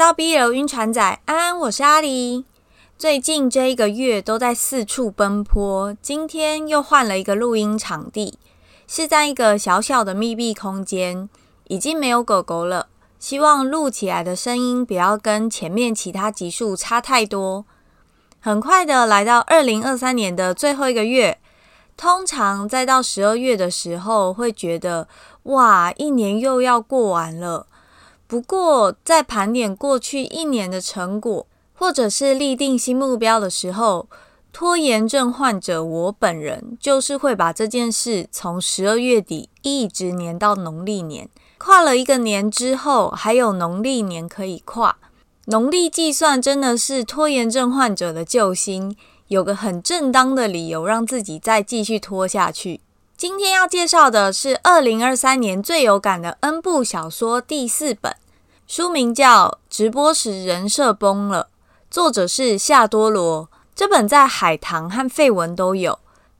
[0.00, 2.44] 到 BL 晕船仔，安安，我是阿狸。
[2.96, 8.38] 最近这一个月都在四处奔波，今天又换了一个录音场地，
[8.88, 11.28] 是在一个小小的密闭空间，
[11.64, 12.86] 已经没有狗狗了。
[13.18, 17.66] 希望录起来的声音不要跟前面其他集数差太多。
[18.40, 21.38] 很快的来到二零二三年的最后一个月，
[21.98, 25.06] 通常再到十二月的时候，会觉得
[25.42, 27.66] 哇，一年又要过完了。
[28.30, 31.46] 不过在盘点过去一年的成果。
[31.82, 34.06] 或者是立定新目标的时候，
[34.52, 44.98] 拖延症患者我本人就是会把这件事从十二月底一直黏到农历年，跨了一个年之后，还有农历年可以跨。
[45.46, 48.94] 农历计算真的是拖延症患者的救星，
[49.28, 52.82] 有个很正当的理由让自己再继续拖下去。
[53.20, 58.16] 今天要介绍的是二零二三年最有感的 N 部小说第四本，
[58.66, 61.48] 书名叫《直播时人设崩了》。
[61.90, 65.98] 作者是夏多罗，这本在海棠和废文都有，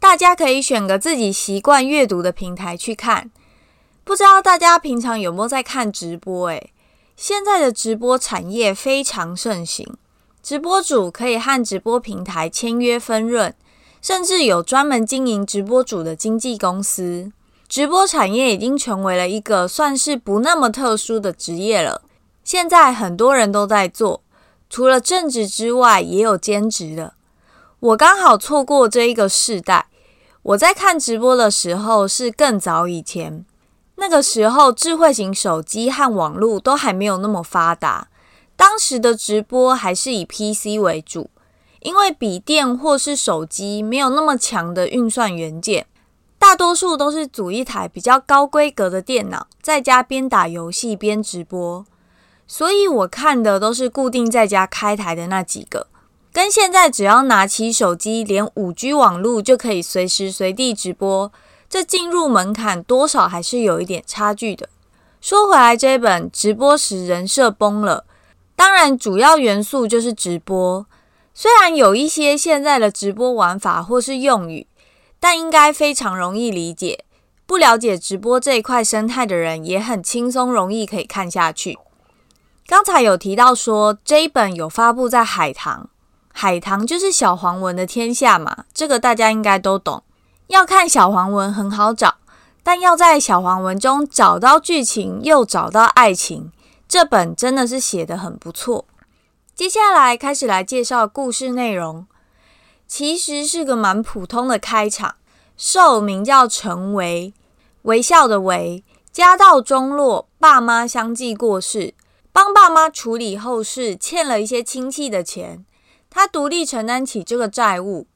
[0.00, 3.30] 大家可以选个自己习惯阅读的平台去看。
[4.02, 6.48] 不知道大家平常有没有在看直播？
[6.48, 6.72] 诶，
[7.14, 9.86] 现在的直播产业非常盛行，
[10.42, 13.54] 直播主可以和直播平台签约分润，
[14.02, 17.32] 甚至有专门经营直播主的经纪公司。
[17.68, 22.02] 直播产业已经成为了一个算是不那么特殊的职业了，
[22.44, 24.22] 现在很多人都在做。
[24.68, 27.14] 除了正职之外，也有兼职的。
[27.78, 29.86] 我刚好错过这一个世代。
[30.42, 33.44] 我在看直播的时候是更早以前，
[33.94, 38.08] 那个时候智慧型手机和网络都还没有那么发达。
[38.56, 41.30] 当时的直播还是以 PC 为主，
[41.82, 45.86] 因为笔电或是手机没有那么强的运算元件，
[46.38, 51.84] 大多数都是组一台比较高规格的电脑，在家边打游戏边直播。
[52.46, 55.86] 所以我看的都是固定在家开台的那几个，
[56.32, 61.32] 跟现在只要拿起手机，连 5G 网络就可以随时随地直播，
[61.68, 64.68] 这进入门槛多少还是有一点差距的。
[65.20, 68.04] 说回来，这本直播时人设崩了，
[68.54, 70.84] 当然主要元素就是直播，
[71.34, 74.66] 虽然有一些现在的直播玩法或是用语，
[75.18, 77.04] 但应该非常容易理解。
[77.46, 81.78] 不了解直播这一块生态的人，也很轻松容易可以看下去。
[82.66, 85.88] 刚才有提到说这一本有发布在海棠，
[86.32, 90.02] 海棠就是小黄文的天下嘛，这个大家应该都懂。
[90.46, 92.16] 要看小黄文很好找，
[92.62, 96.52] 但要在小黄文中找到剧情又找到爱情，
[96.88, 98.84] 这本真的是写得很不错。
[99.62, 102.08] 接下来开始来介绍故事内容，
[102.88, 105.14] 其实是个蛮普通的开场。
[105.56, 107.32] 受名叫陈维，
[107.82, 111.94] 微笑的维，家道中落，爸妈相继过世。
[112.32, 115.64] 帮爸妈处理后事，欠了一些亲戚的钱，
[116.10, 118.08] 他独立承担起这个债务。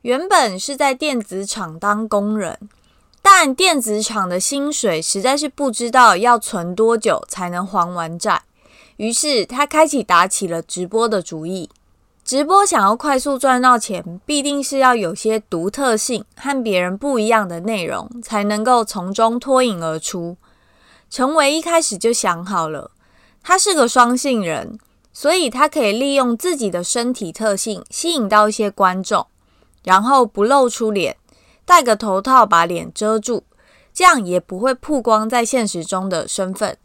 [0.00, 2.58] 原本是在电子厂当工人，
[3.22, 8.42] 但电子厂的薪水实在是不知道要存多久才能还完债，
[8.96, 11.68] 于是他开启打起了直播的主意。
[12.24, 20.36] 直播想要快速赚到钱，必定是要有些独特性和别人不一样的内容，才能够从中脱颖而出。
[21.10, 22.92] 陈维一开始就想好了。
[23.42, 24.78] 他是个双性人，
[25.12, 29.26] 所以他可以利用自己的身体特性吸引到一些观众，
[29.82, 31.16] 然后不露出脸，
[31.64, 33.42] 戴个头套把脸遮住，
[33.92, 36.78] 这样也不会曝光在现实中的身份。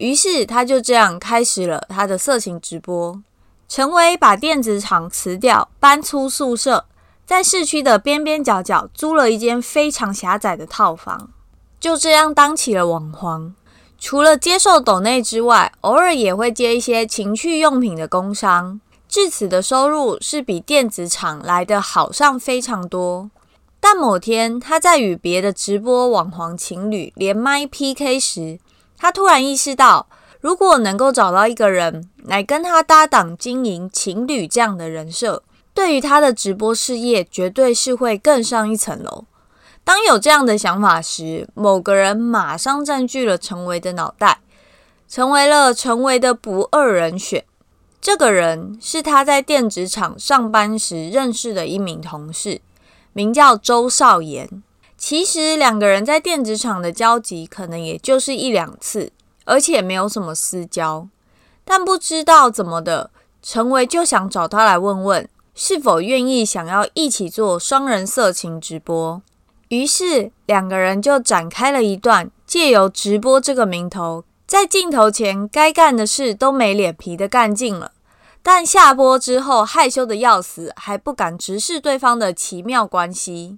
[0.00, 3.20] 于是他就这样开始了他的色情直播。
[3.68, 6.86] 陈维把电子厂辞掉，搬出宿舍，
[7.26, 11.28] 在市区的边边角角租了一间非常狭窄的套房，
[11.78, 13.54] 就这样当起了网黄。
[13.98, 23.30] 除了接受抖内之外，偶尔也会接一些情趣用品的工商，至此的收入是比电子厂来的好上非常多。
[23.78, 28.58] 但某天，他在与别的直播网黄情侣连麦 PK 时，
[29.00, 30.06] 他突然意识到，
[30.42, 35.42] 如果能够找到一个人来跟他搭档经营情侣这样的人设，
[35.72, 39.24] 对于他的直播事业绝对是会更上一层楼。
[39.82, 44.40] 当有这样的想法时，某个人马上占据了陈维的脑袋，
[45.08, 47.42] 成为了陈维的不二人选。
[48.02, 52.60] 这个人是他在电子厂上班时认识的一名同事，
[53.14, 54.62] 名叫周少言。
[55.02, 59.10] 其实两个人在电子厂的交集可能也就是一两次，
[59.46, 61.08] 而且没有什么私交。
[61.64, 63.10] 但不知道怎么的，
[63.42, 69.22] 陈维就想找他来问问，是否愿意想要一起做双人色情直播。
[69.68, 77.92] 于是两个人就展开了一段借由直播这个名头在镜头前该干的事都没脸皮的干尽了，
[78.42, 83.56] 但下播之后害羞的要死，还不敢直视对方的奇妙关系。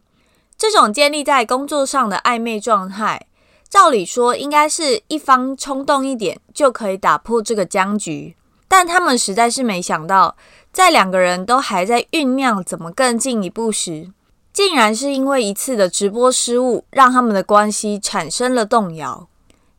[0.63, 3.27] 这种建立在工作上的暧昧状态，
[3.69, 8.37] 照理说应该是一方冲动一点就可以打破这个僵局，
[8.69, 10.37] 但他们实在是没想到，
[10.73, 14.13] 在两个人都还在酝酿怎么更进一步时，
[14.53, 19.27] 竟然是因为一次的直播失误，让他们的关系产生了动摇。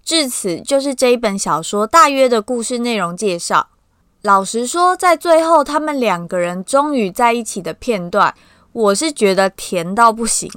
[0.04, 3.70] 至此，就是这一本小说大约的故事内容介绍。
[4.22, 8.36] 老实说，在最后他们两个人终于在一起的片段，
[8.74, 10.52] 我是觉得甜到不行。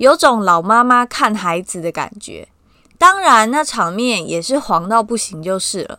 [0.00, 2.48] 有种老妈妈看孩子的感觉，
[2.96, 5.98] 当然那场面也是黄到不行就是了。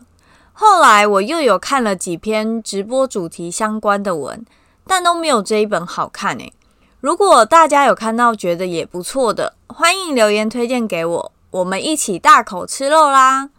[0.52, 4.44] 后来我又有看了几篇直播主题相关的文，
[4.88, 6.52] 但都没有这一本好看诶。
[6.98, 13.50] 如果大家有看到觉得也不错的，欢迎留言推荐给我，我们一起大口吃肉啦！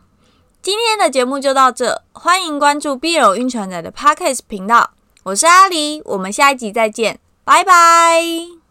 [0.62, 4.92] 今天的节目就到这，欢迎关注 BL 晕船仔的 Podcast 频道，
[5.24, 8.63] 我是阿狸，我们下一集再见，拜拜。